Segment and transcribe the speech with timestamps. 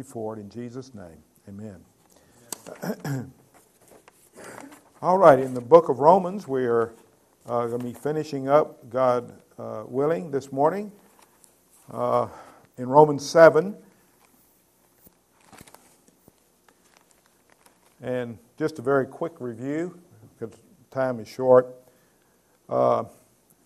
[0.00, 1.22] you for it in Jesus' name.
[1.46, 1.76] Amen.
[5.02, 6.94] All right, in the book of Romans, we are
[7.46, 10.90] uh, going to be finishing up, God uh, willing, this morning.
[11.92, 12.28] Uh,
[12.78, 13.76] in Romans 7.
[18.00, 20.00] And just a very quick review,
[20.38, 20.56] because
[20.90, 21.76] time is short.
[22.70, 23.04] Uh,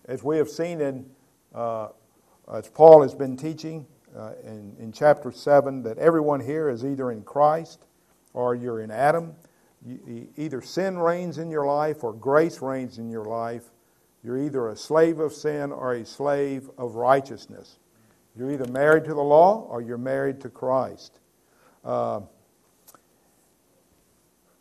[0.09, 1.09] as we have seen in,
[1.53, 1.87] uh,
[2.53, 7.11] as Paul has been teaching uh, in, in chapter 7, that everyone here is either
[7.11, 7.85] in Christ
[8.33, 9.33] or you're in Adam.
[9.85, 13.63] You, either sin reigns in your life or grace reigns in your life.
[14.23, 17.77] You're either a slave of sin or a slave of righteousness.
[18.35, 21.19] You're either married to the law or you're married to Christ.
[21.83, 22.21] Uh,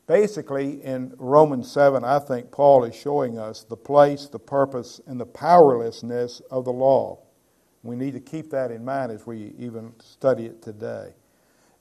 [0.07, 5.19] basically, in Romans 7, I think Paul is showing us the place, the purpose, and
[5.19, 7.24] the powerlessness of the law.
[7.85, 11.15] We need to keep that in mind as we even study it today.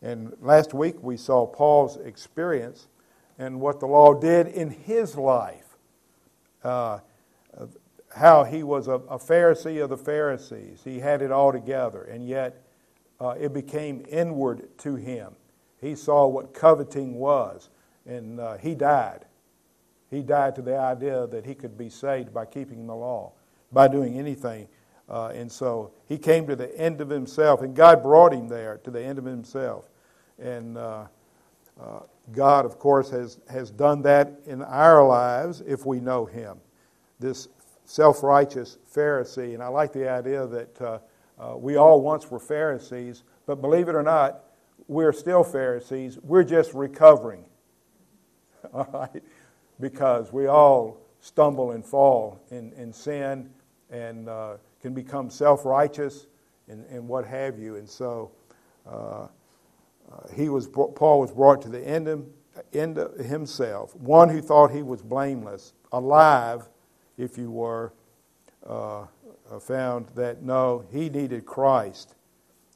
[0.01, 2.87] And last week we saw Paul's experience
[3.39, 5.77] and what the law did in his life.
[6.61, 6.99] Uh,
[8.15, 10.81] how he was a, a, Pharisee of the Pharisees.
[10.83, 12.61] He had it all together, and yet
[13.19, 15.33] uh, it became inward to him.
[15.81, 17.69] He saw what coveting was,
[18.05, 19.25] and uh, he died.
[20.11, 23.33] He died to the idea that he could be saved by keeping the law,
[23.71, 24.67] by doing anything.
[25.09, 28.79] Uh, and so he came to the end of himself, and God brought him there
[28.83, 29.89] to the end of himself.
[30.39, 31.05] And uh,
[31.81, 31.99] uh,
[32.31, 36.57] God, of course, has, has done that in our lives if we know him.
[37.19, 37.47] This
[37.85, 39.53] self righteous Pharisee.
[39.53, 40.99] And I like the idea that uh,
[41.39, 44.43] uh, we all once were Pharisees, but believe it or not,
[44.87, 46.17] we're still Pharisees.
[46.23, 47.45] We're just recovering.
[48.73, 49.23] All right?
[49.79, 53.49] Because we all stumble and fall in, in sin
[53.89, 56.27] and uh, can become self righteous
[56.67, 57.77] and, and what have you.
[57.77, 58.31] And so
[58.85, 59.27] uh, uh,
[60.35, 62.25] he was, Paul was brought to the end of,
[62.73, 66.67] end of himself, one who thought he was blameless, alive
[67.17, 67.93] if you were,
[68.67, 69.05] uh,
[69.49, 72.15] uh, found that no, he needed Christ.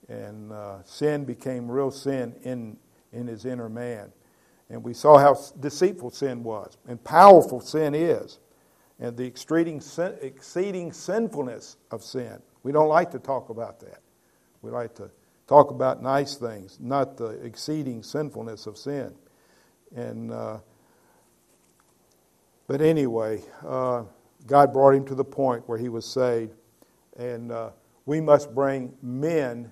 [0.08, 2.78] And uh, sin became real sin in,
[3.12, 4.14] in his inner man.
[4.70, 8.40] And we saw how deceitful sin was and powerful sin is,
[9.00, 12.42] and the exceeding, sin, exceeding sinfulness of sin.
[12.64, 14.02] We don't like to talk about that.
[14.62, 15.10] We like to
[15.48, 19.14] talk about nice things, not the exceeding sinfulness of sin.
[19.96, 20.58] And uh,
[22.68, 24.04] but anyway, uh,
[24.46, 26.54] God brought him to the point where he was saved.
[27.18, 27.70] And uh,
[28.06, 29.72] we must bring men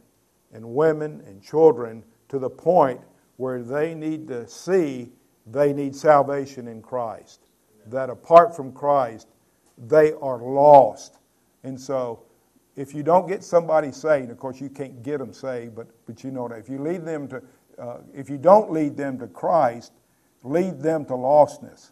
[0.53, 3.02] and women and children to the point
[3.38, 5.12] where they need to see
[5.46, 7.44] they need salvation in Christ.
[7.88, 9.28] That apart from Christ,
[9.78, 11.19] they are lost.
[11.63, 12.23] And so,
[12.75, 16.23] if you don't get somebody saved, of course, you can't get them saved, but, but
[16.23, 16.59] you know that.
[16.59, 17.41] If you lead them to,
[17.79, 19.94] uh, if you don't lead them to Christ,
[20.44, 21.91] lead them to lostness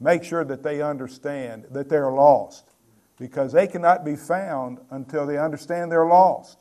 [0.00, 2.74] make sure that they understand that they're lost
[3.18, 6.58] because they cannot be found until they understand they're lost.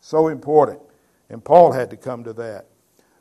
[0.00, 0.80] So important.
[1.30, 2.66] And Paul had to come to that.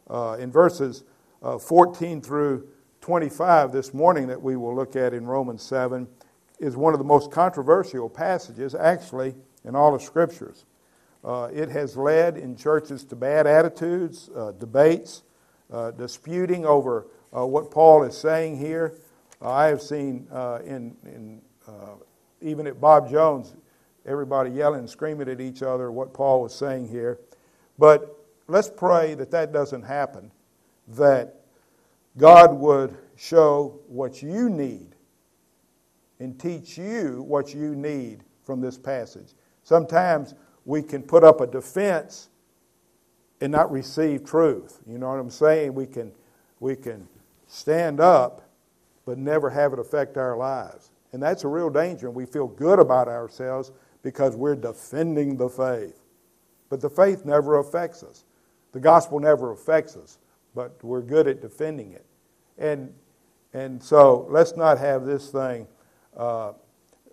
[0.10, 1.04] Uh, in verses
[1.42, 2.68] uh, 14 through
[3.04, 6.08] 25 this morning, that we will look at in Romans 7,
[6.60, 10.64] is one of the most controversial passages, actually, in all of Scriptures.
[11.22, 15.24] Uh, it has led in churches to bad attitudes, uh, debates,
[15.70, 18.98] uh, disputing over uh, what Paul is saying here.
[19.42, 21.96] I have seen uh, in, in uh,
[22.40, 23.54] even at Bob Jones,
[24.06, 27.20] everybody yelling and screaming at each other what Paul was saying here.
[27.78, 30.32] But let's pray that that doesn't happen,
[30.88, 31.43] that
[32.18, 34.96] God would show what you need
[36.20, 39.34] and teach you what you need from this passage.
[39.64, 40.34] Sometimes
[40.66, 42.30] we can put up a defense
[43.42, 44.82] and not receive truth.
[44.88, 45.74] You know what I'm saying?
[45.74, 46.12] We can,
[46.60, 47.08] we can
[47.48, 48.44] stand up
[49.06, 50.92] but never have it affect our lives.
[51.12, 55.50] And that's a real danger, and we feel good about ourselves because we're defending the
[55.50, 56.02] faith.
[56.70, 58.24] But the faith never affects us.
[58.72, 60.18] The gospel never affects us,
[60.56, 62.06] but we're good at defending it.
[62.58, 62.94] And,
[63.54, 65.68] and so let's not have this thing,
[66.16, 66.54] uh,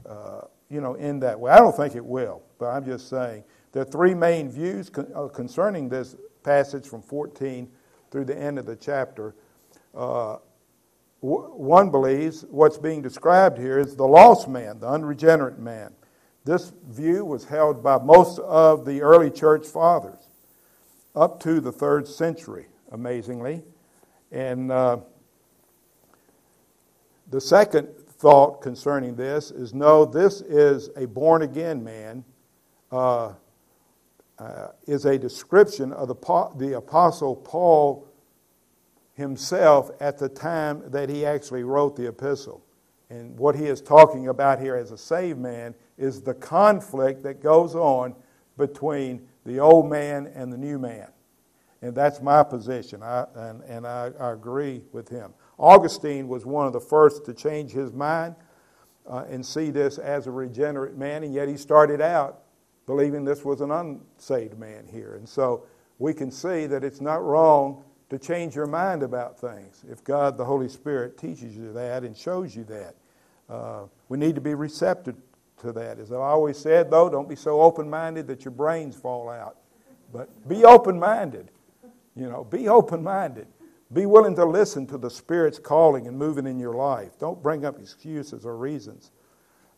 [0.07, 1.51] uh, you know, in that way.
[1.51, 5.11] I don't think it will, but I'm just saying there are three main views con-
[5.15, 7.69] uh, concerning this passage from 14
[8.11, 9.35] through the end of the chapter.
[9.95, 10.37] Uh,
[11.21, 15.93] one believes what's being described here is the lost man, the unregenerate man.
[16.45, 20.29] This view was held by most of the early church fathers
[21.15, 23.63] up to the third century, amazingly.
[24.33, 24.99] And uh,
[27.31, 27.89] the second
[28.19, 32.25] thought concerning this is no, this is a born again man.
[32.91, 33.35] Uh,
[34.41, 38.09] uh, is a description of the, the Apostle Paul
[39.13, 42.65] himself at the time that he actually wrote the epistle.
[43.11, 47.43] And what he is talking about here as a saved man is the conflict that
[47.43, 48.15] goes on
[48.57, 51.09] between the old man and the new man.
[51.82, 55.32] And that's my position, I, and, and I, I, agree with him.
[55.59, 58.35] Augustine was one of the first to change his mind
[59.09, 62.43] uh, and see this as a regenerate man, and yet he started out
[62.85, 65.15] believing this was an unsaved man here.
[65.15, 65.65] And so
[65.99, 70.37] we can see that it's not wrong to change your mind about things if God,
[70.37, 72.94] the Holy Spirit, teaches you that and shows you that.
[73.49, 75.17] Uh, we need to be receptive
[75.61, 75.99] to that.
[75.99, 79.56] As I always said, though, don't be so open minded that your brains fall out.
[80.12, 81.50] But be open minded.
[82.17, 83.47] You know, be open minded.
[83.93, 87.19] Be willing to listen to the Spirit's calling and moving in your life.
[87.19, 89.11] Don't bring up excuses or reasons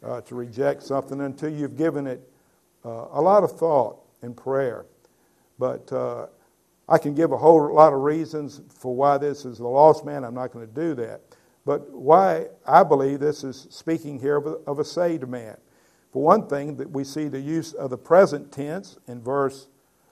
[0.02, 2.28] uh, to reject something until you've given it
[2.84, 4.84] uh, a lot of thought and prayer.
[5.58, 6.26] But uh,
[6.88, 10.24] I can give a whole lot of reasons for why this is the lost man.
[10.24, 11.22] I'm not going to do that.
[11.64, 15.56] But why I believe this is speaking here of a, of a saved man.
[16.12, 19.68] For one thing, that we see the use of the present tense in verse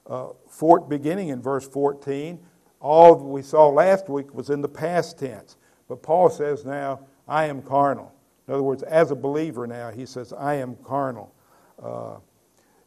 [0.07, 2.39] uh, four, beginning in verse 14.
[2.79, 5.57] All we saw last week was in the past tense.
[5.87, 8.13] But Paul says now, I am carnal.
[8.47, 11.33] In other words, as a believer now, he says, I am carnal.
[11.81, 12.17] Uh,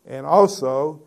[0.06, 1.02] and also,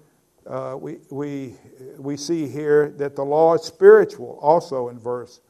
[0.48, 1.56] uh, we, we,
[1.98, 5.42] we see here that the law is spiritual, also in verse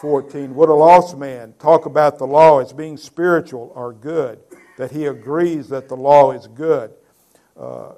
[0.00, 0.54] 14.
[0.54, 4.40] Would a lost man talk about the law as being spiritual or good?
[4.78, 6.92] That he agrees that the law is good.
[7.56, 7.92] Uh,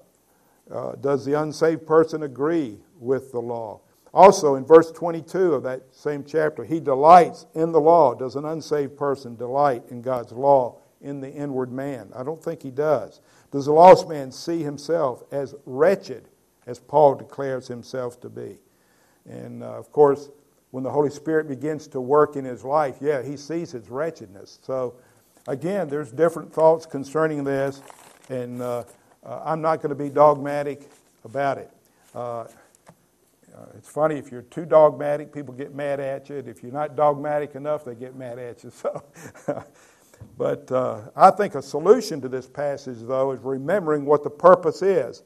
[0.71, 3.81] uh, does the unsaved person agree with the law?
[4.15, 8.15] Also, in verse 22 of that same chapter, he delights in the law.
[8.15, 12.11] Does an unsaved person delight in God's law in the inward man?
[12.15, 13.21] I don't think he does.
[13.51, 16.29] Does the lost man see himself as wretched,
[16.67, 18.59] as Paul declares himself to be?
[19.29, 20.31] And uh, of course,
[20.71, 24.61] when the Holy Spirit begins to work in his life, yeah, he sees his wretchedness.
[24.63, 24.95] So,
[25.49, 27.83] again, there's different thoughts concerning this,
[28.29, 28.85] and uh,
[29.25, 30.91] uh, I'm not going to be dogmatic
[31.25, 31.71] about it.
[32.15, 32.47] Uh,
[33.55, 36.37] uh, it's funny, if you're too dogmatic, people get mad at you.
[36.37, 38.73] If you're not dogmatic enough, they get mad at you.
[38.83, 39.65] So,
[40.39, 44.81] but uh, I think a solution to this passage, though, is remembering what the purpose
[44.81, 45.23] is.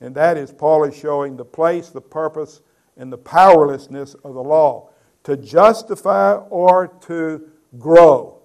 [0.00, 2.60] And that is, Paul is showing the place, the purpose,
[2.96, 4.90] and the powerlessness of the law
[5.24, 8.40] to justify or to grow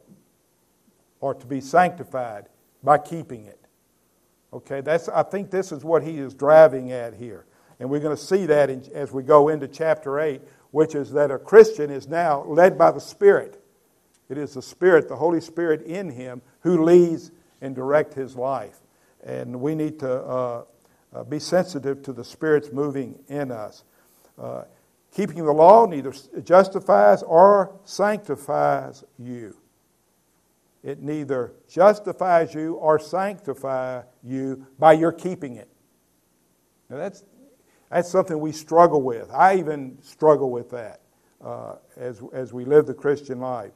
[1.19, 2.47] or to be sanctified
[2.83, 3.66] by keeping it.
[4.53, 7.45] Okay, that's, I think this is what he is driving at here.
[7.79, 10.41] And we're going to see that in, as we go into chapter 8,
[10.71, 13.63] which is that a Christian is now led by the Spirit.
[14.29, 18.79] It is the Spirit, the Holy Spirit in him, who leads and directs his life.
[19.23, 20.63] And we need to uh,
[21.13, 23.83] uh, be sensitive to the Spirit's moving in us.
[24.37, 24.63] Uh,
[25.11, 29.55] keeping the law neither justifies or sanctifies you.
[30.87, 35.67] It neither justifies you or sanctifies you by your keeping it.
[36.89, 37.25] Now that's,
[37.91, 39.29] that's something we struggle with.
[39.29, 41.01] I even struggle with that
[41.43, 43.73] uh, as, as we live the Christian life.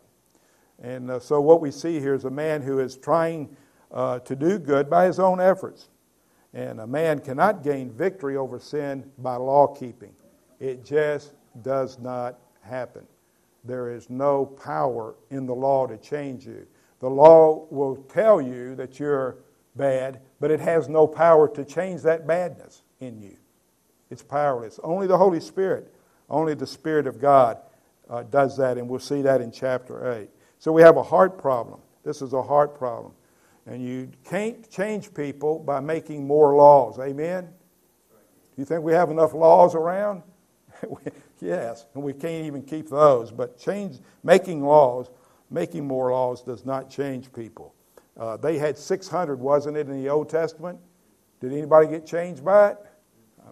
[0.81, 3.57] And uh, so what we see here is a man who is trying
[3.91, 5.89] uh, to do good by his own efforts.
[6.53, 10.13] And a man cannot gain victory over sin by law keeping.
[10.61, 13.05] It just does not happen.
[13.65, 16.65] There is no power in the law to change you.
[17.01, 19.38] The law will tell you that you're
[19.75, 23.38] bad, but it has no power to change that badness in you.
[24.12, 24.79] It's powerless.
[24.84, 25.93] Only the Holy Spirit,
[26.29, 27.58] only the Spirit of God
[28.10, 30.29] uh, does that, and we'll see that in chapter 8.
[30.60, 31.79] So we have a heart problem.
[32.03, 33.13] This is a heart problem.
[33.65, 37.00] And you can't change people by making more laws.
[37.00, 37.46] Amen?
[37.46, 40.24] Do you think we have enough laws around?
[41.39, 43.31] yes, and we can't even keep those.
[43.31, 45.10] But change, making laws,
[45.51, 47.75] making more laws does not change people.
[48.17, 50.79] Uh, they had 600, wasn't it, in the Old Testament?
[51.39, 52.77] Did anybody get changed by it?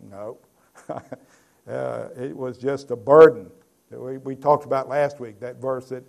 [0.09, 0.37] No.
[0.89, 3.49] uh, it was just a burden.
[3.89, 6.03] We, we talked about last week, that verse that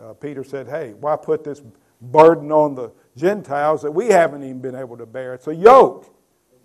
[0.00, 1.62] uh, Peter said, Hey, why put this
[2.00, 5.34] burden on the Gentiles that we haven't even been able to bear?
[5.34, 6.14] It's a yoke,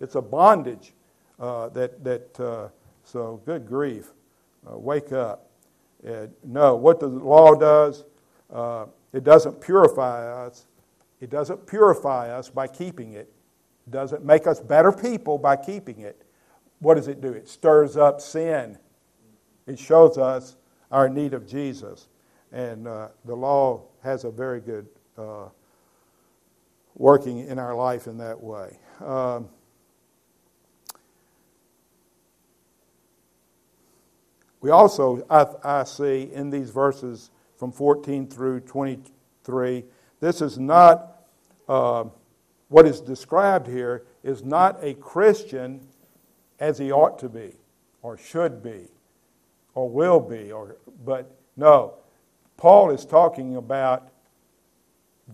[0.00, 0.94] it's a bondage
[1.38, 2.68] uh, that, that uh,
[3.04, 4.12] so good grief.
[4.66, 5.46] Uh, wake up.
[6.44, 8.04] No, what the law does,
[8.52, 10.66] uh, it doesn't purify us.
[11.20, 13.32] It doesn't purify us by keeping it.
[13.86, 16.22] It doesn't make us better people by keeping it.
[16.78, 17.32] What does it do?
[17.32, 18.78] It stirs up sin.
[19.66, 20.56] It shows us
[20.90, 22.08] our need of Jesus.
[22.52, 25.48] And uh, the law has a very good uh,
[26.96, 28.78] working in our life in that way.
[29.04, 29.48] Um,
[34.60, 35.46] we also, I,
[35.80, 37.30] I see in these verses
[37.60, 39.84] from 14 through 23,
[40.18, 41.26] this is not,
[41.68, 42.04] uh,
[42.68, 45.86] what is described here is not a Christian
[46.58, 47.52] as he ought to be,
[48.00, 48.88] or should be,
[49.74, 51.96] or will be, or, but no.
[52.56, 54.08] Paul is talking about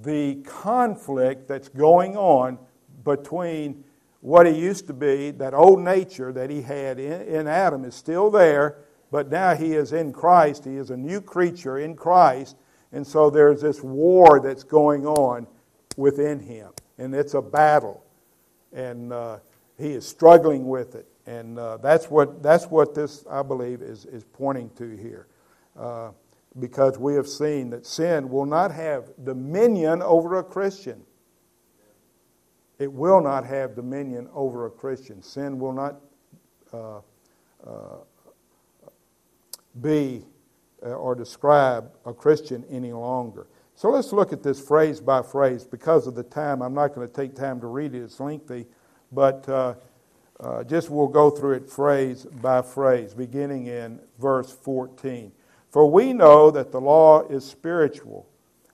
[0.03, 2.59] the conflict that's going on
[3.05, 3.85] between
[4.21, 7.95] what he used to be, that old nature that he had in, in Adam is
[7.95, 8.79] still there,
[9.11, 10.65] but now he is in Christ.
[10.65, 12.57] He is a new creature in Christ.
[12.93, 15.47] And so there's this war that's going on
[15.97, 16.71] within him.
[16.99, 18.05] And it's a battle.
[18.73, 19.39] And uh,
[19.79, 21.07] he is struggling with it.
[21.27, 25.27] And uh, that's, what, that's what this, I believe, is, is pointing to here.
[25.79, 26.11] Uh,
[26.59, 31.03] because we have seen that sin will not have dominion over a Christian.
[32.79, 35.23] It will not have dominion over a Christian.
[35.23, 36.01] Sin will not
[36.73, 36.99] uh,
[37.67, 37.99] uh,
[39.81, 40.25] be
[40.85, 43.47] uh, or describe a Christian any longer.
[43.75, 45.65] So let's look at this phrase by phrase.
[45.65, 48.67] Because of the time, I'm not going to take time to read it, it's lengthy,
[49.13, 49.75] but uh,
[50.41, 55.33] uh, just we'll go through it phrase by phrase, beginning in verse 14.
[55.71, 58.27] For we know that the law is spiritual,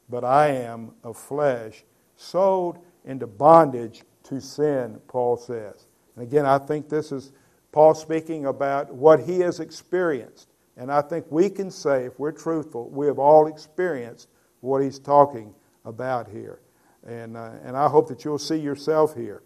[0.09, 1.85] but I am of flesh,
[2.16, 5.87] sold into bondage to sin, Paul says.
[6.14, 7.32] And again, I think this is
[7.73, 10.51] Paul speaking about what he has experienced.
[10.76, 14.29] And I think we can say, if we're truthful, we have all experienced
[14.61, 16.61] what he's talking about here.
[17.07, 19.43] And, uh, and I hope that you'll see yourself here.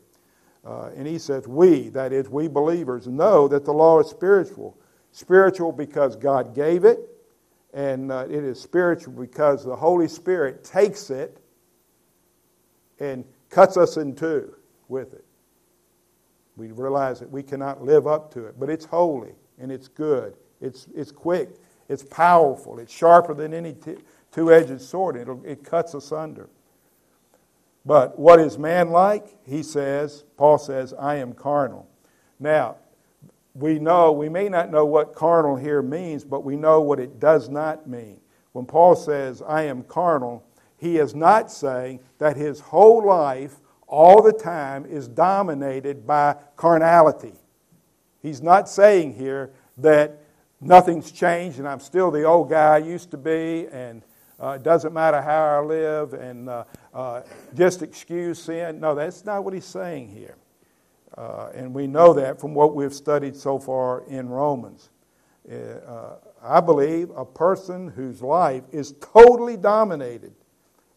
[0.65, 4.77] Uh, and he says, We, that is, we believers, know that the law is spiritual.
[5.13, 7.01] Spiritual because God gave it,
[7.73, 11.39] and uh, it is spiritual because the Holy Spirit takes it
[13.01, 14.55] and cuts us in two
[14.89, 15.25] with it.
[16.57, 20.35] We realize that we cannot live up to it, but it's holy and it's good
[20.61, 21.51] it's, it's quick,
[21.89, 23.97] it's powerful, it's sharper than any t-
[24.33, 25.17] two edged sword.
[25.17, 26.49] It'll, it cuts asunder.
[27.85, 29.37] But what is man like?
[29.45, 31.89] He says, Paul says, I am carnal.
[32.41, 32.77] Now,
[33.55, 37.21] we know, we may not know what carnal here means, but we know what it
[37.21, 38.21] does not mean.
[38.53, 40.45] When Paul says, I am carnal,
[40.77, 47.35] he is not saying that his whole life, all the time, is dominated by carnality.
[48.21, 50.19] He's not saying here that
[50.61, 54.03] nothing's changed and I'm still the old guy I used to be and
[54.39, 57.23] uh, it doesn't matter how I live and uh, uh,
[57.55, 58.81] just excuse sin.
[58.81, 60.37] No, that's not what he's saying here.
[61.17, 64.91] Uh, and we know that from what we've studied so far in Romans.
[65.51, 70.35] Uh, I believe a person whose life is totally dominated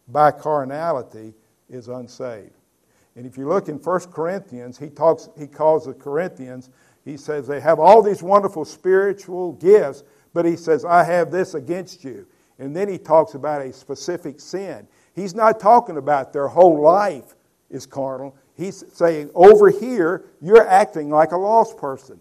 [0.07, 1.33] by carnality
[1.69, 2.51] is unsaved.
[3.15, 6.69] And if you look in 1 Corinthians, he, talks, he calls the Corinthians
[7.09, 11.55] he says they have all these wonderful spiritual gifts, but he says, I have this
[11.55, 12.27] against you.
[12.59, 14.87] And then he talks about a specific sin.
[15.15, 17.35] He's not talking about their whole life
[17.71, 18.35] is carnal.
[18.55, 22.19] He's saying, over here, you're acting like a lost person.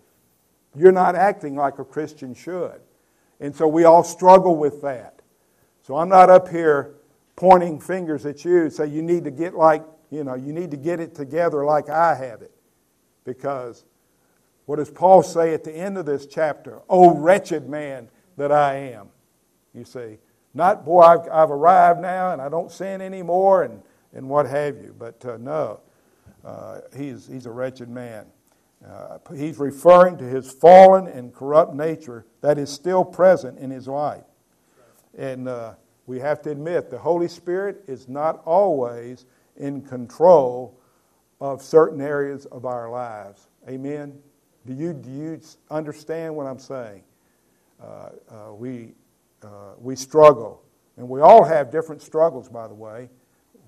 [0.74, 2.80] You're not acting like a Christian should.
[3.40, 5.20] And so we all struggle with that.
[5.82, 6.94] So I'm not up here
[7.36, 10.76] pointing fingers at you, say you need to get like, you know, you need to
[10.76, 12.52] get it together like I have it.
[13.24, 13.84] Because
[14.68, 16.82] what does Paul say at the end of this chapter?
[16.90, 19.08] Oh, wretched man that I am.
[19.72, 20.18] You see,
[20.52, 23.80] not, boy, I've, I've arrived now and I don't sin anymore and,
[24.12, 24.94] and what have you.
[24.98, 25.80] But uh, no,
[26.44, 28.26] uh, he's, he's a wretched man.
[28.86, 33.88] Uh, he's referring to his fallen and corrupt nature that is still present in his
[33.88, 34.24] life.
[35.16, 39.24] And uh, we have to admit the Holy Spirit is not always
[39.56, 40.78] in control
[41.40, 43.48] of certain areas of our lives.
[43.66, 44.18] Amen?
[44.66, 47.02] Do you, do you understand what I'm saying?
[47.82, 48.92] Uh, uh, we,
[49.42, 50.62] uh, we struggle.
[50.96, 53.08] And we all have different struggles, by the way.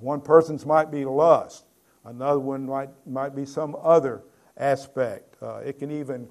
[0.01, 1.67] One person's might be lust,
[2.05, 4.23] another one might, might be some other
[4.57, 5.37] aspect.
[5.41, 6.29] Uh, it can even,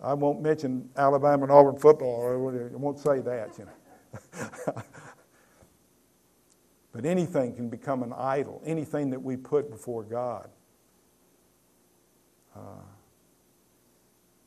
[0.00, 3.72] I won't mention Alabama and Auburn football, I won't say that, you know.
[6.92, 10.48] but anything can become an idol, anything that we put before God.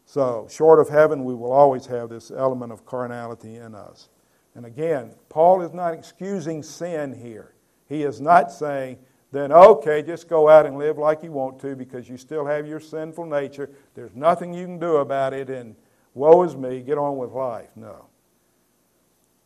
[0.09, 4.09] So, short of heaven, we will always have this element of carnality in us.
[4.55, 7.53] And again, Paul is not excusing sin here.
[7.87, 8.97] He is not saying,
[9.31, 12.65] then, okay, just go out and live like you want to because you still have
[12.65, 13.69] your sinful nature.
[13.93, 15.75] There's nothing you can do about it, and
[16.15, 17.69] woe is me, get on with life.
[17.75, 18.07] No.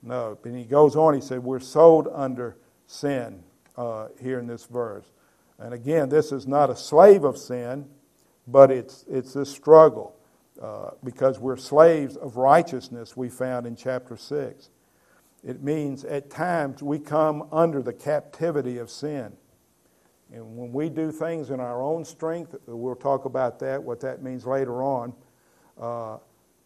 [0.02, 0.38] No.
[0.46, 2.56] And he goes on, he said, we're sold under
[2.88, 3.44] sin
[3.76, 5.12] uh, here in this verse.
[5.60, 7.86] And again, this is not a slave of sin,
[8.48, 10.16] but it's, it's this struggle.
[10.62, 14.70] Uh, because we're slaves of righteousness, we found in chapter 6.
[15.44, 19.34] It means at times we come under the captivity of sin.
[20.32, 24.24] And when we do things in our own strength, we'll talk about that, what that
[24.24, 25.14] means later on.
[25.80, 26.18] Uh,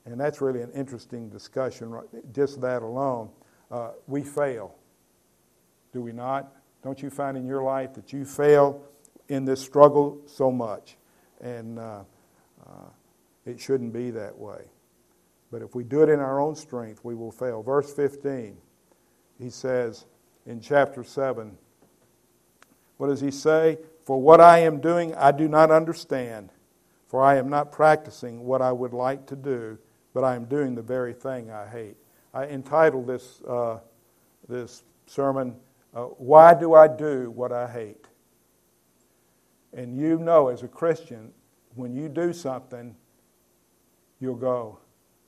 [0.06, 2.00] and that's really an interesting discussion,
[2.34, 3.30] just that alone.
[3.70, 4.76] Uh, we fail,
[5.92, 6.54] do we not?
[6.84, 8.82] Don't you find in your life that you fail
[9.28, 10.96] in this struggle so much?
[11.42, 12.04] And uh,
[12.66, 12.70] uh,
[13.50, 14.66] it shouldn't be that way.
[15.52, 17.64] But if we do it in our own strength, we will fail.
[17.64, 18.58] Verse 15,
[19.40, 20.06] he says
[20.46, 21.58] in chapter 7,
[22.98, 23.78] what does he say?
[24.04, 26.50] For what I am doing, I do not understand,
[27.08, 29.78] for I am not practicing what I would like to do,
[30.14, 31.96] but I am doing the very thing I hate.
[32.34, 33.80] I entitled this, uh,
[34.50, 35.56] this sermon,
[35.94, 38.08] uh, Why Do I Do What I Hate?
[39.74, 41.32] And you know, as a Christian,
[41.76, 42.96] when you do something,
[44.20, 44.80] you'll go,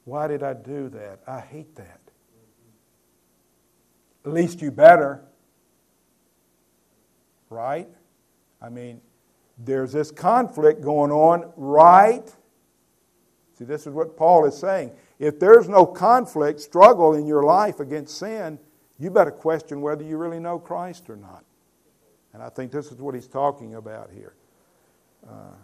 [0.05, 1.19] Why did I do that?
[1.27, 1.99] I hate that.
[4.25, 5.23] At least you better.
[7.49, 7.87] Right?
[8.61, 9.01] I mean,
[9.57, 12.27] there's this conflict going on, right?
[13.57, 14.91] See, this is what Paul is saying.
[15.17, 18.59] If there's no conflict, struggle in your life against sin,
[18.97, 21.43] you better question whether you really know Christ or not.
[22.33, 24.33] And I think this is what he's talking about here.
[25.27, 25.55] Uh,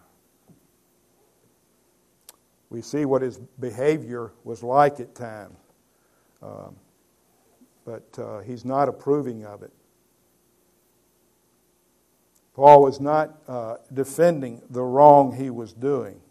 [2.69, 5.57] we see what his behavior was like at times.
[6.41, 6.75] Um,
[7.85, 9.71] but uh, he's not approving of it.
[12.53, 16.21] Paul was not uh, defending the wrong he was doing.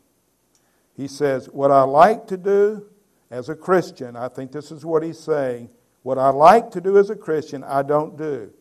[0.96, 2.86] He says, What I like to do
[3.30, 5.68] as a Christian, I think this is what he's saying,
[6.02, 8.52] what I like to do as a Christian, I don't do.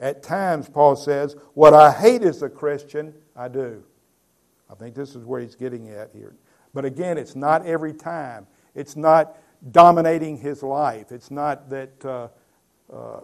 [0.00, 3.84] At times, Paul says, What I hate as a Christian, I do.
[4.70, 6.34] I think this is where he's getting at here.
[6.74, 8.46] But again, it's not every time.
[8.74, 9.36] It's not
[9.70, 11.12] dominating his life.
[11.12, 12.28] It's not that uh,
[12.92, 13.20] uh,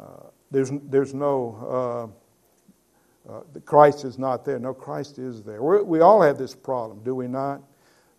[0.00, 0.04] uh,
[0.50, 2.12] there's, there's no,
[3.28, 4.58] uh, uh, Christ is not there.
[4.58, 5.62] No, Christ is there.
[5.62, 7.60] We're, we all have this problem, do we not?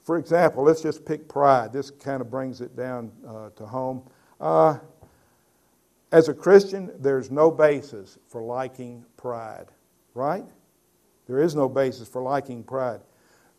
[0.03, 1.73] For example, let's just pick pride.
[1.73, 4.03] This kind of brings it down uh, to home.
[6.11, 9.67] as a Christian, there's no basis for liking pride,
[10.13, 10.45] right?
[11.27, 13.01] There is no basis for liking pride.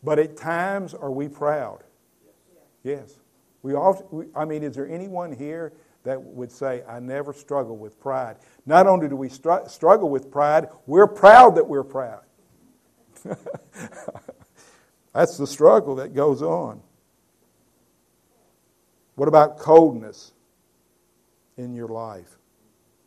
[0.03, 1.83] But at times, are we proud?
[2.83, 3.19] Yes.
[3.63, 3.75] We
[4.09, 8.37] we, I mean, is there anyone here that would say, I never struggle with pride?
[8.65, 12.23] Not only do we str- struggle with pride, we're proud that we're proud.
[15.13, 16.81] That's the struggle that goes on.
[19.15, 20.31] What about coldness
[21.57, 22.39] in your life?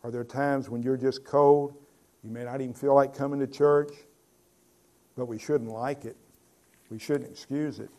[0.05, 1.75] Are there times when you're just cold?
[2.23, 3.93] You may not even feel like coming to church,
[5.17, 6.17] but we shouldn't like it.
[6.95, 7.91] We shouldn't excuse it.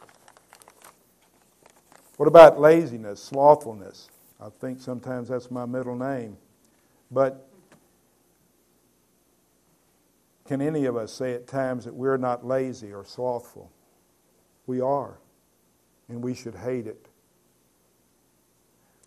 [2.15, 4.09] What about laziness, slothfulness?
[4.39, 6.37] I think sometimes that's my middle name.
[7.11, 7.45] But
[10.47, 13.69] can any of us say at times that we're not lazy or slothful?
[14.65, 15.17] We are,
[16.07, 17.09] and we should hate it.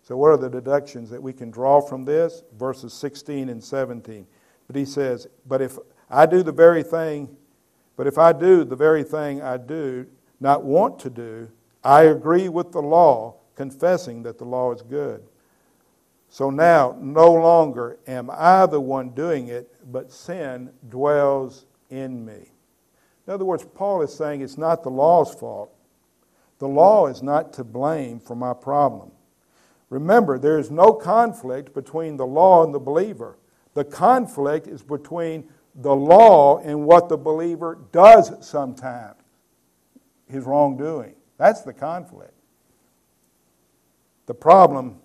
[0.03, 2.43] So, what are the deductions that we can draw from this?
[2.59, 4.27] Verses 16 and 17.
[4.67, 5.79] But he says, But if
[6.11, 7.35] I do the very thing
[7.99, 10.07] but if I do the very thing I do
[10.39, 11.49] not want to do,
[11.83, 15.21] I agree with the law, confessing that the law is good.
[16.29, 22.53] So now, no longer am I the one doing it, but sin dwells in me.
[23.27, 25.75] In other words, Paul is saying it's not the law's fault.
[26.59, 29.11] The law is not to blame for my problem.
[29.89, 33.37] Remember, there is no conflict between the law and the believer.
[33.73, 35.49] The conflict is between
[35.81, 39.15] the law and what the believer does sometimes,
[40.27, 41.15] his wrongdoing.
[41.37, 42.33] That's the conflict.
[44.25, 44.99] The problem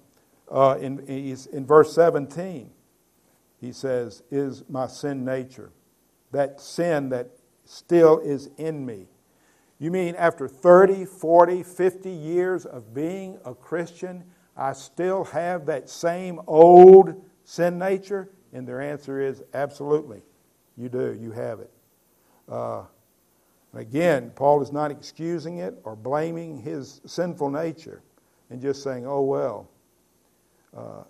[0.51, 2.71] uh, in, in verse 17.
[3.61, 5.71] He says, Is my sin nature.
[6.33, 7.31] That sin that
[7.65, 9.07] still is in me.
[9.79, 14.25] You mean after 30, 40, 50 years of being a Christian,
[14.57, 18.31] I still have that same old sin nature?
[18.53, 20.23] And their answer is absolutely.
[20.77, 21.17] You do.
[21.21, 21.71] You have it.
[22.49, 22.83] Uh,
[23.75, 28.03] again, Paul is not excusing it or blaming his sinful nature
[28.51, 29.69] and just saying, oh, well.
[30.77, 31.05] Uh,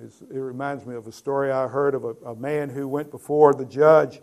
[0.00, 3.54] it reminds me of a story I heard of a, a, man who went before
[3.54, 4.20] the judge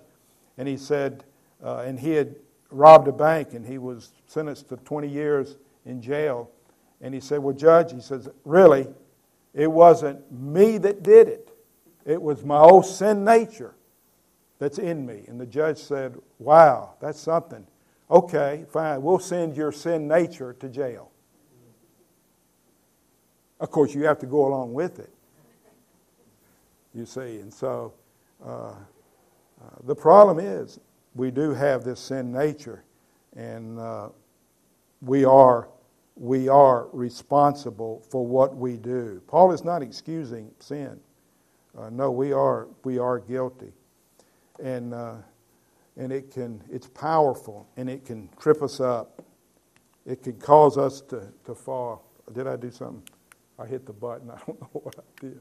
[0.57, 1.23] and he said,
[1.63, 2.35] uh, and he had
[2.71, 6.49] robbed a bank and he was sentenced to 20 years in jail.
[6.99, 8.87] And he said, Well, Judge, he says, really,
[9.53, 11.51] it wasn't me that did it,
[12.05, 13.73] it was my old sin nature
[14.61, 15.23] that's in me.
[15.27, 17.65] And the judge said, Wow, that's something.
[18.11, 19.01] Okay, fine.
[19.01, 21.09] We'll send your sin nature to jail.
[23.59, 25.11] Of course, you have to go along with it.
[26.93, 27.93] You see, and so
[28.45, 28.73] uh, uh,
[29.85, 30.79] the problem is
[31.15, 32.83] we do have this sin nature,
[33.35, 34.09] and uh,
[35.01, 35.69] we are
[36.15, 39.23] we are responsible for what we do.
[39.25, 40.99] Paul is not excusing sin.
[41.75, 43.71] Uh, no, we are we are guilty,
[44.59, 45.15] and uh,
[45.97, 49.23] and it can it's powerful and it can trip us up.
[50.05, 52.03] It can cause us to, to fall.
[52.33, 53.03] Did I do something?
[53.59, 54.31] I hit the button.
[54.31, 55.39] I don't know what I did.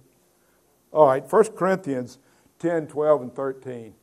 [0.93, 2.19] All right, 1 Corinthians
[2.59, 3.95] 10, 12, and 13.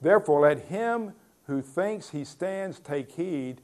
[0.00, 1.14] Therefore, let him
[1.46, 3.60] who thinks he stands take heed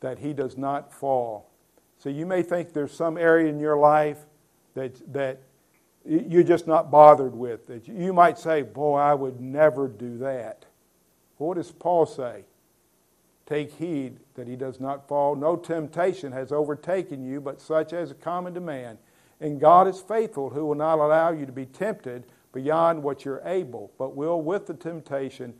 [0.00, 1.50] that he does not fall.
[1.98, 4.18] So you may think there's some area in your life
[4.74, 5.40] that, that
[6.04, 7.70] you're just not bothered with.
[7.70, 7.86] it.
[7.86, 10.64] you might say, Boy, I would never do that.
[11.36, 12.44] What does Paul say?
[13.46, 15.34] Take heed that he does not fall.
[15.34, 18.98] No temptation has overtaken you, but such as is common to man.
[19.40, 23.40] And God is faithful, who will not allow you to be tempted beyond what you're
[23.44, 25.54] able, but will, with the temptation,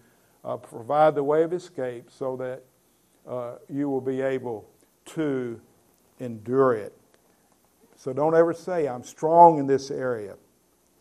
[0.44, 2.62] uh, provide the way of escape so that
[3.26, 4.68] uh, you will be able
[5.04, 5.60] to
[6.18, 6.97] endure it.
[7.98, 10.36] So don't ever say, I'm strong in this area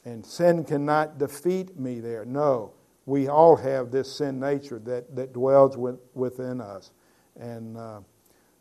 [0.08, 2.24] and sin cannot defeat me there.
[2.24, 2.72] No,
[3.06, 6.92] we all have this sin nature that, that dwells with, within us,
[7.38, 8.00] and uh,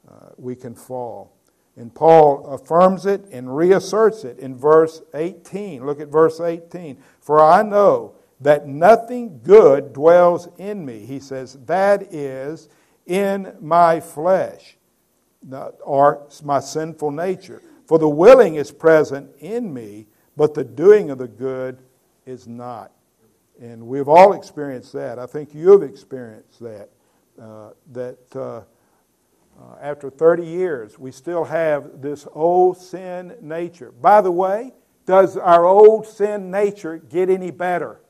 [0.08, 1.32] uh, we can fall.
[1.76, 5.86] And Paul affirms it and reasserts it in verse 18.
[5.86, 7.00] Look at verse 18.
[7.20, 12.68] For I know that nothing good dwells in me, he says, that is
[13.06, 14.76] in my flesh
[15.84, 17.62] or my sinful nature.
[17.86, 21.78] For the willing is present in me, but the doing of the good
[22.26, 22.92] is not.
[23.60, 25.18] And we've all experienced that.
[25.18, 26.90] I think you've experienced that.
[27.40, 28.62] Uh, that uh,
[29.58, 33.92] uh, after 30 years, we still have this old sin nature.
[33.92, 34.72] By the way,
[35.06, 38.00] does our old sin nature get any better?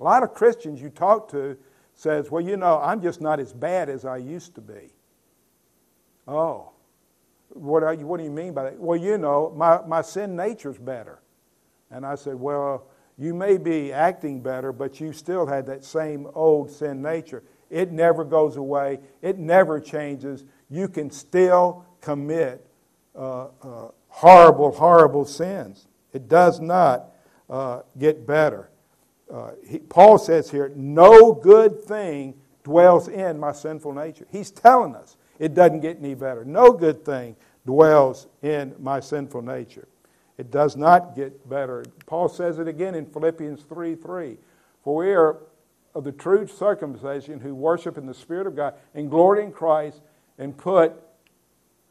[0.00, 1.56] A lot of Christians you talk to
[1.94, 4.94] says, "Well, you know, I'm just not as bad as I used to be."
[6.26, 6.73] Oh,
[7.54, 8.78] what, are you, what do you mean by that?
[8.78, 11.20] Well, you know, my, my sin nature's better.
[11.90, 16.26] And I said, Well, you may be acting better, but you still had that same
[16.34, 17.44] old sin nature.
[17.70, 20.44] It never goes away, it never changes.
[20.68, 22.66] You can still commit
[23.14, 25.86] uh, uh, horrible, horrible sins.
[26.12, 27.10] It does not
[27.48, 28.70] uh, get better.
[29.32, 34.26] Uh, he, Paul says here, no good thing dwells in my sinful nature.
[34.30, 36.44] He's telling us it doesn't get any better.
[36.44, 39.88] No good thing dwells in my sinful nature.
[40.36, 41.84] It does not get better.
[42.06, 44.36] Paul says it again in Philippians 3 3.
[44.82, 45.38] For we are
[45.94, 50.00] of the true circumcision who worship in the Spirit of God and glory in Christ
[50.38, 50.92] and put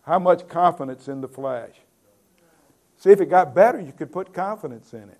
[0.03, 1.71] how much confidence in the flesh?
[2.97, 5.19] See, if it got better, you could put confidence in it.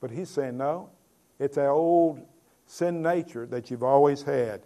[0.00, 0.90] But he's saying, no,
[1.38, 2.20] it's that old
[2.66, 4.62] sin nature that you've always had.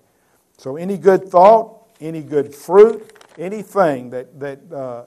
[0.57, 5.05] So, any good thought, any good fruit, anything that, that uh,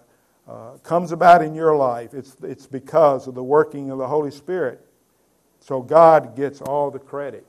[0.47, 4.31] uh, comes about in your life, it's, it's because of the working of the Holy
[4.31, 4.85] Spirit.
[5.59, 7.45] So God gets all the credit.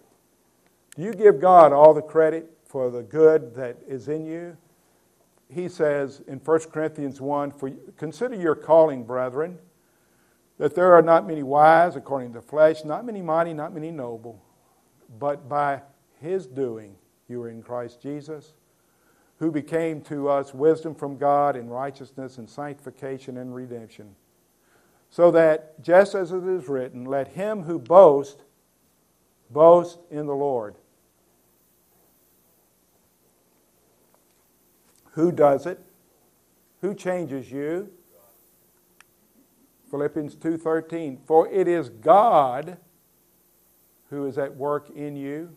[0.97, 4.57] Do you give God all the credit for the good that is in you?
[5.53, 9.59] He says in 1 Corinthians 1 for, Consider your calling, brethren,
[10.59, 13.91] that there are not many wise according to the flesh, not many mighty, not many
[13.91, 14.41] noble,
[15.19, 15.83] but by
[16.21, 16.95] his doing
[17.29, 18.55] you are in Christ Jesus
[19.39, 24.15] who became to us wisdom from God in righteousness and sanctification and redemption.
[25.11, 28.43] So that, just as it is written, let him who boasts
[29.51, 30.77] boast in the Lord.
[35.13, 35.81] Who does it?
[36.81, 37.91] Who changes you?
[39.91, 42.79] Philippians 2:13 For it is God
[44.11, 45.55] who is at work in you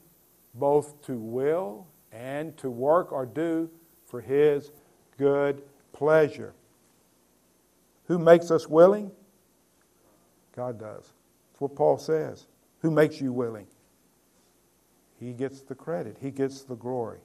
[0.53, 1.87] both to will
[2.17, 3.69] and to work or do
[4.05, 4.71] for His
[5.17, 5.61] good
[5.93, 6.53] pleasure.
[8.05, 9.11] Who makes us willing?
[10.55, 11.13] God does.
[11.51, 12.47] That's what Paul says.
[12.81, 13.67] Who makes you willing?
[15.19, 17.19] He gets the credit, He gets the glory.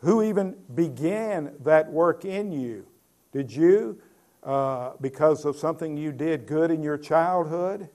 [0.00, 2.86] Who even began that work in you?
[3.30, 4.00] Did you,
[4.42, 7.88] uh, because of something you did good in your childhood?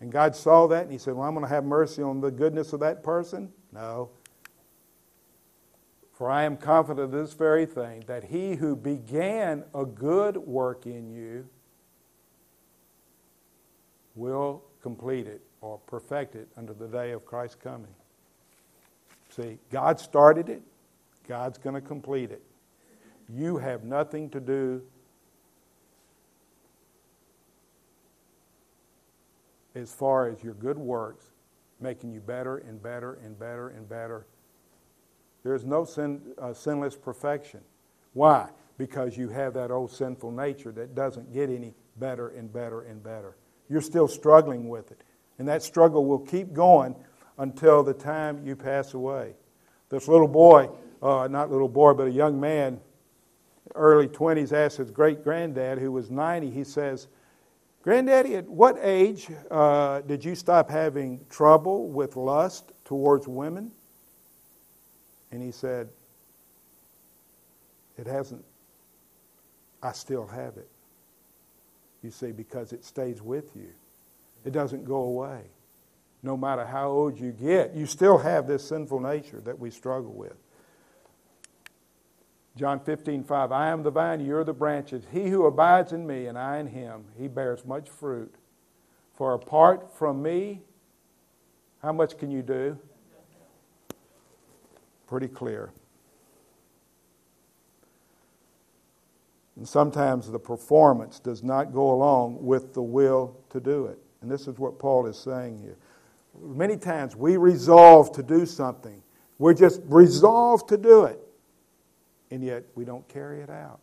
[0.00, 2.30] And God saw that and He said, Well, I'm going to have mercy on the
[2.30, 3.50] goodness of that person?
[3.72, 4.10] No.
[6.16, 10.86] For I am confident of this very thing, that he who began a good work
[10.86, 11.46] in you
[14.14, 17.94] will complete it or perfect it under the day of Christ's coming.
[19.28, 20.62] See, God started it,
[21.28, 22.42] God's going to complete it.
[23.28, 24.80] you have nothing to do
[29.74, 31.26] as far as your good works
[31.78, 34.24] making you better and better and better and better.
[35.46, 37.60] There is no sin, uh, sinless perfection.
[38.14, 38.48] Why?
[38.78, 43.00] Because you have that old sinful nature that doesn't get any better and better and
[43.00, 43.36] better.
[43.68, 45.04] You're still struggling with it.
[45.38, 46.96] And that struggle will keep going
[47.38, 49.34] until the time you pass away.
[49.88, 50.68] This little boy,
[51.00, 52.80] uh, not little boy, but a young man,
[53.76, 57.06] early 20s, asked his great granddad, who was 90, he says,
[57.82, 63.70] Granddaddy, at what age uh, did you stop having trouble with lust towards women?
[65.36, 65.90] And he said,
[67.98, 68.42] It hasn't,
[69.82, 70.70] I still have it.
[72.02, 73.68] You see, because it stays with you,
[74.46, 75.42] it doesn't go away.
[76.22, 80.14] No matter how old you get, you still have this sinful nature that we struggle
[80.14, 80.36] with.
[82.56, 85.04] John 15, 5, I am the vine, you're the branches.
[85.12, 88.34] He who abides in me and I in him, he bears much fruit.
[89.12, 90.62] For apart from me,
[91.82, 92.78] how much can you do?
[95.06, 95.70] Pretty clear.
[99.56, 103.98] And sometimes the performance does not go along with the will to do it.
[104.20, 105.76] And this is what Paul is saying here.
[106.38, 109.02] Many times we resolve to do something,
[109.38, 111.20] we're just resolved to do it
[112.30, 113.80] and yet we don't carry it out.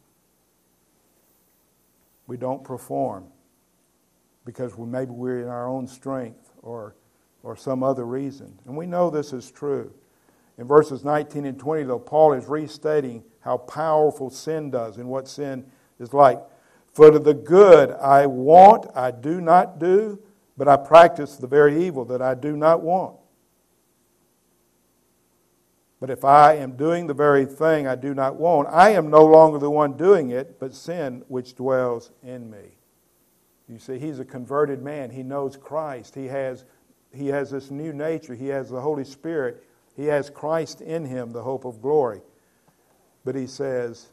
[2.28, 3.26] We don't perform
[4.46, 6.96] because maybe we're in our own strength or,
[7.44, 8.58] or some other reason.
[8.66, 9.94] And we know this is true.
[10.58, 15.28] In verses 19 and 20, though, Paul is restating how powerful sin does and what
[15.28, 15.66] sin
[16.00, 16.40] is like.
[16.94, 20.20] For to the good I want, I do not do,
[20.56, 23.18] but I practice the very evil that I do not want.
[26.00, 29.26] But if I am doing the very thing I do not want, I am no
[29.26, 32.78] longer the one doing it, but sin which dwells in me.
[33.70, 35.10] You see, he's a converted man.
[35.10, 36.14] He knows Christ.
[36.14, 36.66] He has,
[37.14, 38.36] he has this new nature.
[38.36, 39.64] He has the Holy Spirit.
[39.96, 42.22] He has Christ in him, the hope of glory.
[43.24, 44.08] But he says,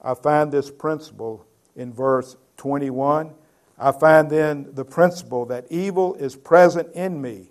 [0.00, 1.46] I find this principle
[1.76, 3.34] in verse 21.
[3.78, 7.50] I find then the principle that evil is present in me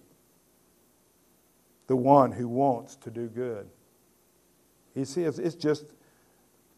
[1.87, 3.67] the one who wants to do good.
[4.93, 5.85] He says it's just,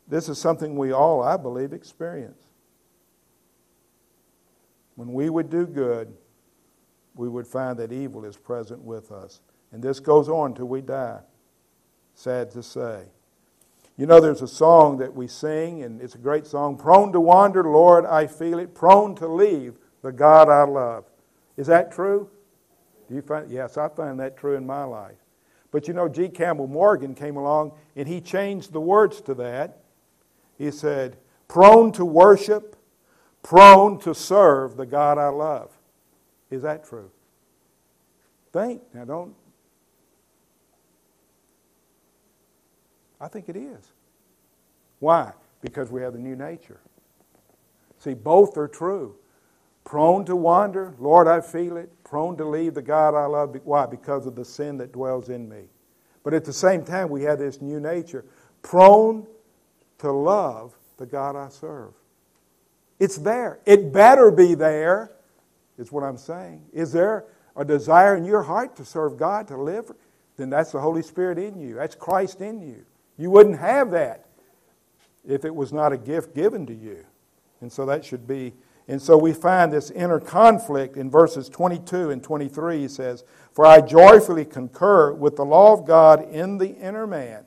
[0.07, 2.37] this is something we all, I believe, experience.
[4.95, 6.13] When we would do good,
[7.15, 9.41] we would find that evil is present with us.
[9.71, 11.19] And this goes on till we die.
[12.15, 13.03] Sad to say.
[13.97, 17.21] You know, there's a song that we sing, and it's a great song Prone to
[17.21, 18.73] wander, Lord, I feel it.
[18.73, 21.05] Prone to leave the God I love.
[21.57, 22.29] Is that true?
[23.07, 23.51] Do you find?
[23.51, 25.17] Yes, I find that true in my life.
[25.71, 26.27] But you know, G.
[26.27, 29.77] Campbell Morgan came along and he changed the words to that.
[30.57, 32.75] He said, prone to worship,
[33.41, 35.71] prone to serve the God I love.
[36.49, 37.09] Is that true?
[38.51, 38.81] Think.
[38.93, 39.33] Now, don't.
[43.21, 43.93] I think it is.
[44.99, 45.31] Why?
[45.61, 46.81] Because we have the new nature.
[47.99, 49.15] See, both are true.
[49.83, 51.91] Prone to wander, Lord, I feel it.
[52.03, 53.55] Prone to leave the God I love.
[53.63, 53.85] Why?
[53.85, 55.63] Because of the sin that dwells in me.
[56.23, 58.25] But at the same time, we have this new nature.
[58.61, 59.27] Prone
[59.99, 61.93] to love the God I serve.
[62.99, 63.59] It's there.
[63.65, 65.11] It better be there,
[65.77, 66.63] is what I'm saying.
[66.73, 69.91] Is there a desire in your heart to serve God, to live?
[70.37, 71.75] Then that's the Holy Spirit in you.
[71.75, 72.85] That's Christ in you.
[73.21, 74.25] You wouldn't have that
[75.27, 77.05] if it was not a gift given to you.
[77.61, 78.53] And so that should be
[78.87, 82.79] and so we find this inner conflict in verses 22 and 23.
[82.79, 87.45] He says, For I joyfully concur with the law of God in the inner man.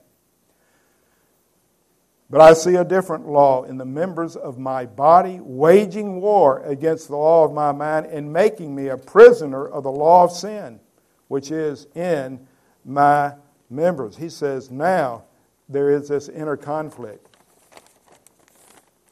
[2.31, 7.09] But I see a different law in the members of my body, waging war against
[7.09, 10.79] the law of my mind and making me a prisoner of the law of sin,
[11.27, 12.47] which is in
[12.83, 13.35] my
[13.69, 14.17] members.
[14.17, 15.25] He says, Now
[15.69, 17.35] there is this inner conflict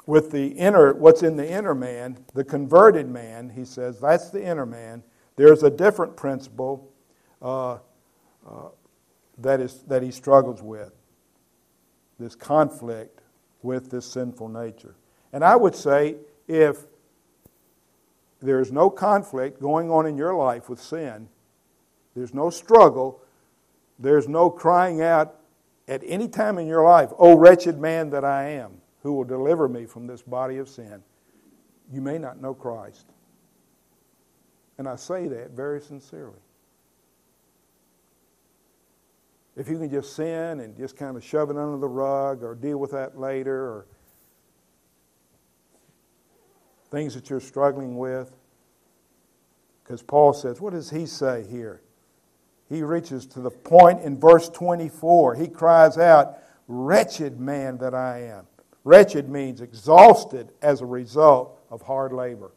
[0.05, 4.43] with the inner, what's in the inner man, the converted man, he says, that's the
[4.43, 5.01] inner man.
[5.35, 6.91] There's a different principle
[7.41, 8.69] uh, uh,
[9.37, 10.91] that, is, that he struggles with
[12.19, 13.21] this conflict
[13.61, 14.95] with this sinful nature.
[15.31, 16.85] And I would say if
[18.41, 21.29] there's no conflict going on in your life with sin,
[22.13, 23.21] there's no struggle,
[23.97, 25.39] there's no crying out
[25.87, 29.67] at any time in your life, Oh, wretched man that I am who will deliver
[29.67, 31.03] me from this body of sin.
[31.91, 33.05] You may not know Christ.
[34.77, 36.39] And I say that very sincerely.
[39.55, 42.55] if you can just sin and just kind of shove it under the rug or
[42.55, 43.85] deal with that later or
[46.89, 48.31] things that you're struggling with.
[49.83, 51.81] Because Paul says, what does he say here?
[52.69, 55.35] He reaches to the point in verse 24.
[55.35, 58.47] He cries out, Wretched man that I am.
[58.83, 62.51] Wretched means exhausted as a result of hard labor.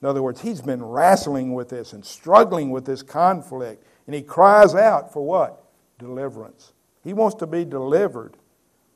[0.00, 3.84] In other words, he's been wrestling with this and struggling with this conflict.
[4.06, 5.64] And he cries out for what?
[5.98, 6.72] Deliverance.
[7.04, 8.36] He wants to be delivered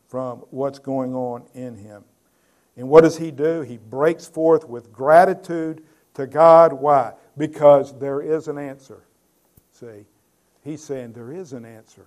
[0.08, 2.04] from what's going on in him.
[2.76, 3.62] And what does he do?
[3.62, 6.72] He breaks forth with gratitude to God.
[6.72, 7.12] Why?
[7.36, 9.02] Because there is an answer.
[9.78, 10.06] See,
[10.62, 12.06] he's saying there is an answer.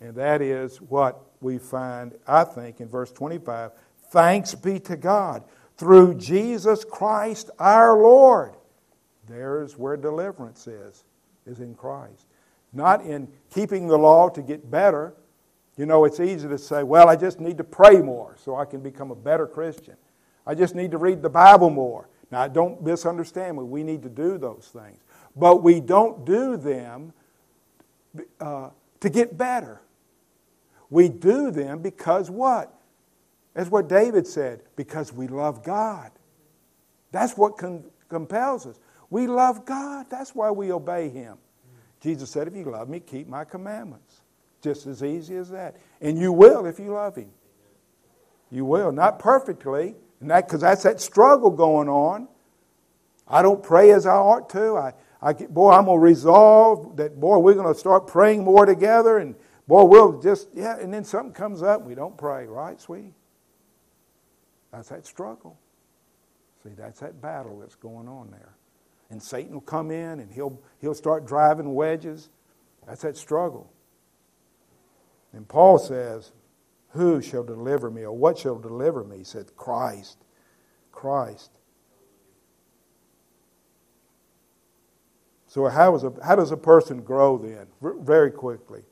[0.00, 3.70] And that is what we find, I think, in verse 25.
[4.10, 5.44] Thanks be to God
[5.76, 8.54] through Jesus Christ our Lord.
[9.28, 11.04] There's where deliverance is,
[11.46, 12.26] is in Christ.
[12.72, 15.14] Not in keeping the law to get better.
[15.76, 18.64] You know, it's easy to say, well, I just need to pray more so I
[18.64, 19.96] can become a better Christian.
[20.44, 22.08] I just need to read the Bible more.
[22.30, 23.62] Now, don't misunderstand me.
[23.62, 24.98] We need to do those things.
[25.36, 27.12] But we don't do them
[28.40, 29.80] uh, to get better.
[30.90, 32.74] We do them because what?
[33.54, 36.10] As what David said, because we love God.
[37.12, 38.78] That's what con- compels us.
[39.10, 40.06] We love God.
[40.10, 41.38] That's why we obey Him.
[42.00, 44.22] Jesus said, If you love me, keep my commandments.
[44.62, 45.76] Just as easy as that.
[46.00, 47.30] And you will if you love Him.
[48.50, 48.92] You will.
[48.92, 52.28] Not perfectly, and that because that's that struggle going on.
[53.26, 54.76] I don't pray as I ought to.
[54.76, 57.18] I, I boy, I'm gonna resolve that.
[57.18, 59.34] Boy, we're gonna start praying more together, and
[59.68, 63.12] Boy, we'll just, yeah, and then something comes up and we don't pray, right, sweetie?
[64.72, 65.58] That's that struggle.
[66.62, 68.54] See, that's that battle that's going on there.
[69.10, 72.30] And Satan will come in and he'll, he'll start driving wedges.
[72.86, 73.70] That's that struggle.
[75.34, 76.32] And Paul says,
[76.90, 79.18] Who shall deliver me, or what shall deliver me?
[79.18, 80.16] He said, Christ.
[80.92, 81.57] Christ.
[85.48, 87.66] So, how, is a, how does a person grow then?
[87.80, 88.82] Very quickly.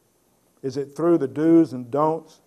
[0.62, 2.40] Is it through the do's and don'ts?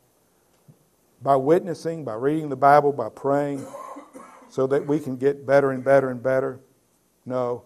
[1.22, 3.66] By witnessing, by reading the Bible, by praying,
[4.50, 6.60] so that we can get better and better and better?
[7.26, 7.64] No.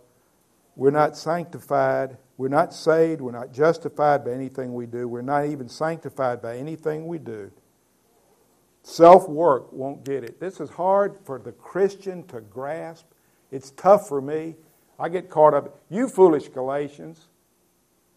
[0.76, 2.18] We're not sanctified.
[2.36, 3.22] We're not saved.
[3.22, 5.08] We're not justified by anything we do.
[5.08, 7.52] We're not even sanctified by anything we do.
[8.82, 10.42] Self work won't get it.
[10.42, 13.06] This is hard for the Christian to grasp.
[13.50, 14.56] It's tough for me.
[15.04, 15.82] I get caught up.
[15.90, 17.28] You foolish Galatians.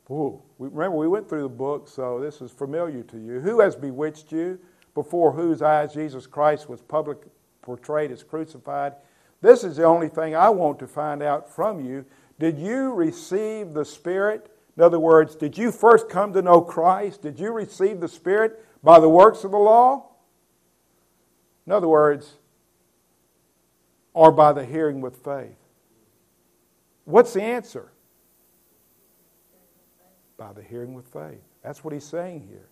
[0.08, 3.40] Ooh, we, remember, we went through the book, so this is familiar to you.
[3.40, 4.60] Who has bewitched you,
[4.94, 8.92] before whose eyes Jesus Christ was publicly portrayed as crucified?
[9.40, 12.04] This is the only thing I want to find out from you.
[12.38, 14.48] Did you receive the Spirit?
[14.76, 17.20] In other words, did you first come to know Christ?
[17.20, 20.06] Did you receive the Spirit by the works of the law?
[21.66, 22.34] In other words,
[24.14, 25.65] or by the hearing with faith?
[27.06, 27.92] What's the answer?
[30.36, 31.40] By the hearing with faith.
[31.62, 32.68] That's what he's saying here.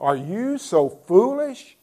[0.00, 1.78] Are you so foolish?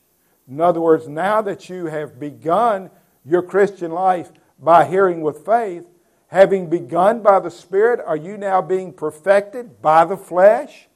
[0.48, 2.92] In other words, now that you have begun
[3.26, 5.86] your Christian life by hearing with faith,
[6.28, 10.88] having begun by the Spirit, are you now being perfected by the flesh?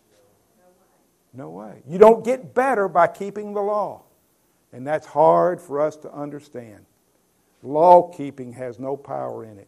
[1.33, 1.81] No way.
[1.87, 4.03] You don't get better by keeping the law.
[4.73, 6.85] And that's hard for us to understand.
[7.61, 9.67] Law keeping has no power in it.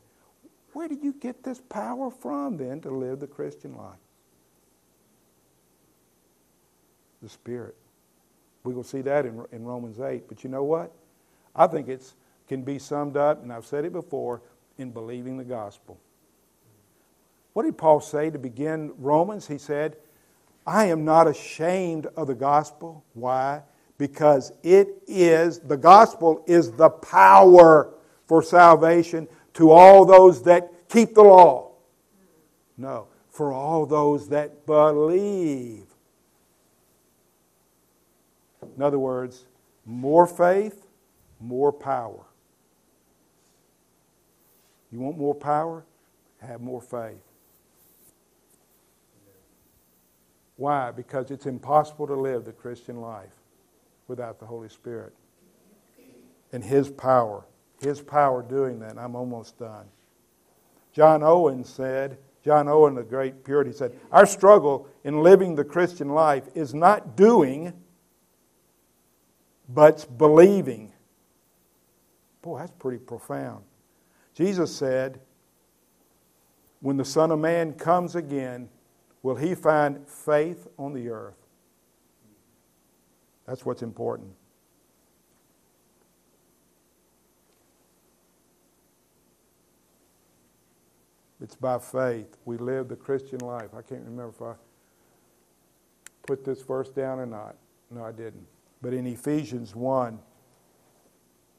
[0.75, 3.95] Where do you get this power from then to live the Christian life?
[7.21, 7.75] the Spirit.
[8.65, 10.27] We will see that in, in Romans 8.
[10.27, 10.91] But you know what?
[11.55, 12.13] I think it
[12.49, 14.41] can be summed up, and I've said it before,
[14.77, 15.97] in believing the gospel.
[17.53, 19.47] What did Paul say to begin Romans?
[19.47, 19.95] He said,
[20.67, 23.01] I am not ashamed of the gospel.
[23.13, 23.61] Why?
[23.97, 27.93] Because it is, the gospel is the power
[28.27, 31.71] for salvation to all those that keep the law.
[32.77, 35.85] No, for all those that believe.
[38.75, 39.45] In other words,
[39.85, 40.87] more faith,
[41.39, 42.25] more power.
[44.91, 45.85] You want more power?
[46.39, 47.21] Have more faith.
[50.57, 50.91] Why?
[50.91, 53.33] Because it's impossible to live the Christian life
[54.07, 55.13] without the Holy Spirit
[56.51, 57.45] and His power.
[57.81, 58.97] His power doing that.
[58.97, 59.85] I'm almost done.
[60.93, 66.09] John Owen said, John Owen, the great Puritan, said, Our struggle in living the Christian
[66.09, 67.73] life is not doing
[69.67, 70.93] but believing.
[72.41, 73.63] Boy, that's pretty profound.
[74.35, 75.19] Jesus said,
[76.81, 78.69] when the Son of Man comes again,
[79.23, 81.33] will he find faith on the earth?
[83.47, 84.31] That's what's important.
[91.41, 92.37] It's by faith.
[92.45, 93.73] We live the Christian life.
[93.73, 94.53] I can't remember if I
[96.25, 97.55] put this verse down or not.
[97.91, 98.47] No, I didn't.
[98.81, 100.19] But in Ephesians 1,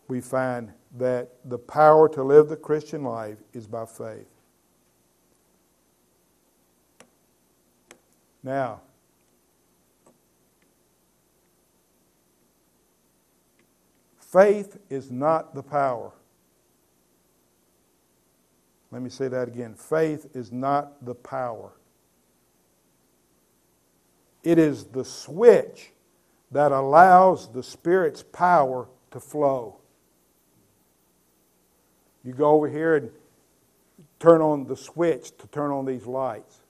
[0.09, 4.29] we find that the power to live the Christian life is by faith.
[8.43, 8.81] Now,
[14.19, 16.13] faith is not the power.
[18.91, 19.75] Let me say that again.
[19.75, 21.73] Faith is not the power.
[24.43, 25.93] It is the switch
[26.53, 29.77] that allows the Spirit's power to flow.
[32.25, 33.11] You go over here and
[34.19, 36.61] turn on the switch to turn on these lights.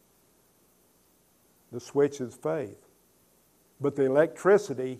[1.73, 2.79] The switch is faith.
[3.81, 4.99] But the electricity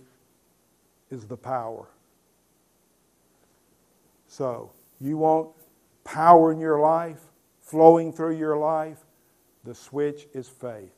[1.11, 1.87] is the power.
[4.29, 5.49] So, you want
[6.07, 7.21] power in your life,
[7.61, 8.99] flowing through your life?
[9.65, 10.95] The switch is faith,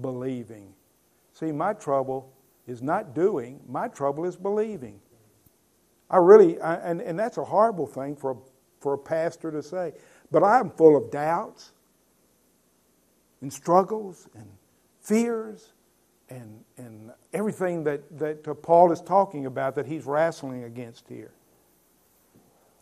[0.00, 0.72] believing.
[1.32, 2.32] See, my trouble
[2.66, 5.00] is not doing, my trouble is believing.
[6.08, 8.36] I really, I, and, and that's a horrible thing for a,
[8.80, 9.92] for a pastor to say,
[10.30, 11.72] but I'm full of doubts
[13.40, 14.46] and struggles and
[15.00, 15.72] fears
[16.28, 21.32] and, and everything that, that uh, Paul is talking about that he's wrestling against here.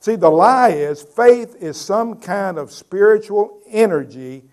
[0.01, 4.45] See, the lie is faith is some kind of spiritual energy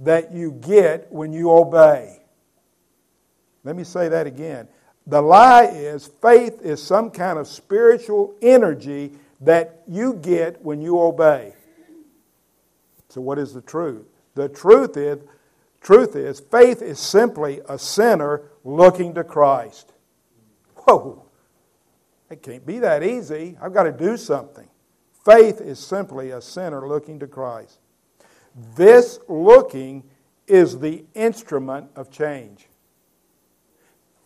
[0.00, 2.20] that you get when you obey.
[3.64, 4.68] Let me say that again.
[5.06, 11.00] The lie is faith is some kind of spiritual energy that you get when you
[11.00, 11.54] obey.
[13.08, 14.06] So what is the truth?
[14.34, 15.18] The truth is
[15.80, 19.92] truth is faith is simply a sinner looking to Christ.
[20.76, 21.24] Whoa.
[22.30, 23.58] It can't be that easy.
[23.60, 24.68] I've got to do something.
[25.24, 27.78] Faith is simply a sinner looking to Christ.
[28.76, 30.04] This looking
[30.46, 32.68] is the instrument of change.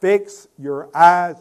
[0.01, 1.37] Fix your eyes,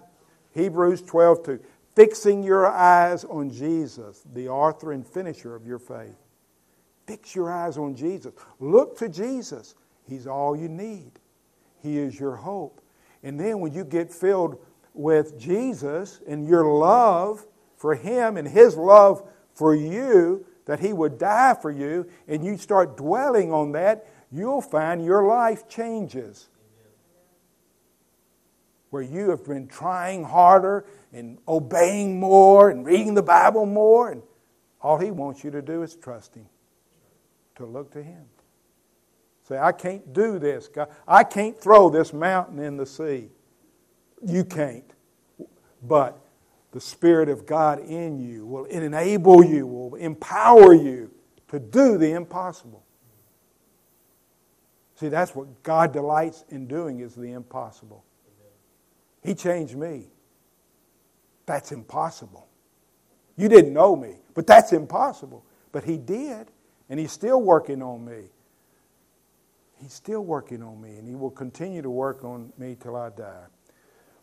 [0.54, 1.60] Hebrews 12 2.
[1.96, 6.18] Fixing your eyes on Jesus, the author and finisher of your faith.
[7.06, 8.34] Fix your eyes on Jesus.
[8.60, 9.76] Look to Jesus.
[10.08, 11.12] He's all you need,
[11.82, 12.82] He is your hope.
[13.22, 14.58] And then when you get filled
[14.94, 17.46] with Jesus and your love
[17.78, 22.58] for Him and His love for you, that He would die for you, and you
[22.58, 26.50] start dwelling on that, you'll find your life changes
[28.90, 34.22] where you have been trying harder and obeying more and reading the Bible more, and
[34.82, 36.46] all He wants you to do is trust Him,
[37.56, 38.26] to look to Him.
[39.48, 40.90] Say, I can't do this, God.
[41.08, 43.30] I can't throw this mountain in the sea.
[44.26, 44.90] You can't.
[45.82, 46.23] But
[46.74, 51.12] the Spirit of God in you will enable you, will empower you
[51.50, 52.84] to do the impossible.
[54.96, 58.04] See, that's what God delights in doing is the impossible.
[59.24, 60.08] He changed me.
[61.46, 62.48] That's impossible.
[63.38, 65.46] You didn't know me, but that's impossible.
[65.72, 66.48] But He did,
[66.90, 68.30] and He's still working on me.
[69.80, 73.10] He's still working on me, and He will continue to work on me till I
[73.10, 73.46] die.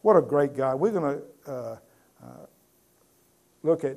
[0.02, 0.80] What a great God.
[0.80, 1.76] We're going to uh,
[3.62, 3.96] look at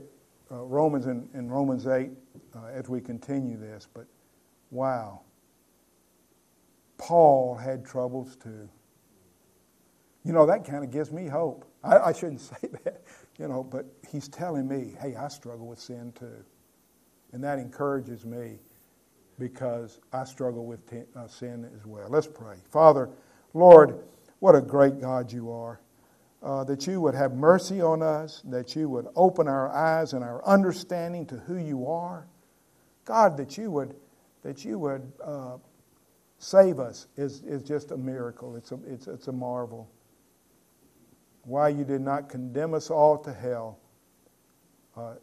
[0.51, 2.09] uh, Romans in, in, Romans 8
[2.55, 4.05] uh, as we continue this, but
[4.71, 5.21] wow.
[6.97, 8.69] Paul had troubles too.
[10.23, 11.65] You know, that kind of gives me hope.
[11.83, 13.03] I, I shouldn't say that,
[13.37, 16.43] you know, but he's telling me, hey, I struggle with sin too.
[17.31, 18.59] And that encourages me
[19.39, 22.07] because I struggle with t- uh, sin as well.
[22.09, 22.57] Let's pray.
[22.69, 23.09] Father,
[23.53, 23.99] Lord,
[24.39, 25.79] what a great God you are.
[26.43, 30.25] Uh, that you would have mercy on us, that you would open our eyes and
[30.25, 32.27] our understanding to who you are.
[33.05, 33.95] God, that you would,
[34.43, 35.55] that you would uh,
[36.39, 38.57] save us is, is just a miracle.
[38.57, 39.89] It's a, it's, it's a marvel
[41.45, 43.79] why you did not condemn us all to hell
[44.95, 45.15] uh,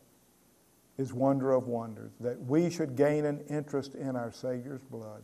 [0.99, 2.13] is wonder of wonders.
[2.21, 5.23] That we should gain an interest in our Savior's blood,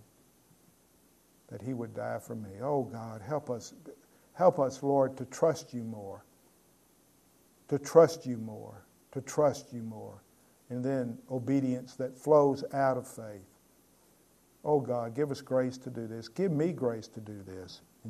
[1.48, 2.50] that He would die for me.
[2.62, 3.74] Oh God, help us,
[4.36, 6.24] help us, Lord, to trust you more,
[7.68, 10.22] to trust you more, to trust you more,
[10.68, 13.48] and then obedience that flows out of faith.
[14.64, 16.28] Oh God, give us grace to do this.
[16.28, 17.80] Give me grace to do this.